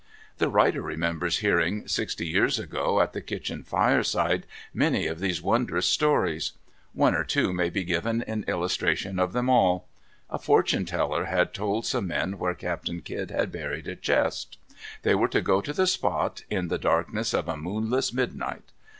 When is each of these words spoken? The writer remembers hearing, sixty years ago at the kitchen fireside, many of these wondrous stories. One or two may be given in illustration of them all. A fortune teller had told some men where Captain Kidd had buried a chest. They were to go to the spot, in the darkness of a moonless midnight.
The 0.39 0.49
writer 0.49 0.81
remembers 0.81 1.41
hearing, 1.41 1.87
sixty 1.87 2.25
years 2.27 2.57
ago 2.57 2.99
at 3.01 3.13
the 3.13 3.21
kitchen 3.21 3.61
fireside, 3.61 4.47
many 4.73 5.05
of 5.05 5.19
these 5.19 5.43
wondrous 5.43 5.85
stories. 5.85 6.53
One 6.93 7.13
or 7.13 7.23
two 7.23 7.53
may 7.53 7.69
be 7.69 7.83
given 7.83 8.23
in 8.23 8.43
illustration 8.47 9.19
of 9.19 9.31
them 9.33 9.47
all. 9.47 9.87
A 10.31 10.39
fortune 10.39 10.85
teller 10.85 11.25
had 11.25 11.53
told 11.53 11.85
some 11.85 12.07
men 12.07 12.39
where 12.39 12.55
Captain 12.55 13.01
Kidd 13.01 13.29
had 13.29 13.51
buried 13.51 13.87
a 13.87 13.95
chest. 13.95 14.57
They 15.03 15.13
were 15.13 15.27
to 15.27 15.39
go 15.39 15.61
to 15.61 15.71
the 15.71 15.85
spot, 15.85 16.41
in 16.49 16.69
the 16.69 16.79
darkness 16.79 17.31
of 17.31 17.47
a 17.47 17.55
moonless 17.55 18.11
midnight. 18.11 18.71